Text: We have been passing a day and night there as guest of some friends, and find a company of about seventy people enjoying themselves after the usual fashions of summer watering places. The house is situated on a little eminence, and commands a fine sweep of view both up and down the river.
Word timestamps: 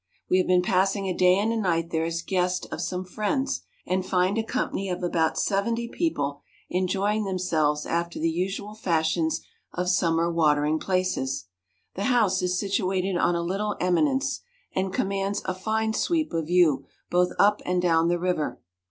We 0.31 0.39
have 0.39 0.47
been 0.47 0.63
passing 0.63 1.05
a 1.07 1.13
day 1.13 1.37
and 1.37 1.61
night 1.61 1.91
there 1.91 2.05
as 2.05 2.23
guest 2.23 2.65
of 2.71 2.81
some 2.81 3.05
friends, 3.05 3.61
and 3.85 4.03
find 4.03 4.35
a 4.39 4.43
company 4.43 4.89
of 4.89 5.03
about 5.03 5.37
seventy 5.37 5.87
people 5.87 6.41
enjoying 6.71 7.23
themselves 7.23 7.85
after 7.85 8.17
the 8.19 8.31
usual 8.31 8.73
fashions 8.73 9.41
of 9.73 9.89
summer 9.89 10.31
watering 10.31 10.79
places. 10.79 11.45
The 11.93 12.05
house 12.05 12.41
is 12.41 12.59
situated 12.59 13.15
on 13.15 13.35
a 13.35 13.43
little 13.43 13.75
eminence, 13.79 14.41
and 14.73 14.91
commands 14.91 15.43
a 15.45 15.53
fine 15.53 15.93
sweep 15.93 16.33
of 16.33 16.47
view 16.47 16.85
both 17.11 17.33
up 17.37 17.61
and 17.63 17.79
down 17.79 18.07
the 18.07 18.17
river. 18.17 18.59